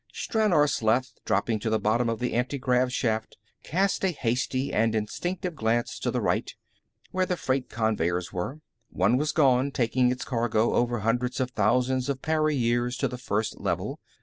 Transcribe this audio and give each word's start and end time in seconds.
Stranor 0.11 0.67
Sleth, 0.67 1.19
dropping 1.25 1.59
to 1.59 1.69
the 1.69 1.77
bottom 1.77 2.09
of 2.09 2.17
the 2.17 2.33
antigrav 2.33 2.91
shaft, 2.91 3.37
cast 3.61 4.03
a 4.03 4.09
hasty 4.09 4.73
and 4.73 4.95
instinctive 4.95 5.53
glance 5.53 5.99
to 5.99 6.09
the 6.09 6.19
right, 6.19 6.55
where 7.11 7.27
the 7.27 7.37
freight 7.37 7.69
conveyers 7.69 8.33
were. 8.33 8.61
One 8.89 9.15
was 9.17 9.31
gone, 9.31 9.69
taking 9.69 10.09
its 10.09 10.25
cargo 10.25 10.73
over 10.73 11.01
hundreds 11.01 11.39
of 11.39 11.51
thousands 11.51 12.09
of 12.09 12.23
para 12.23 12.51
years 12.51 12.97
to 12.97 13.07
the 13.07 13.19
First 13.19 13.59
Level. 13.59 13.99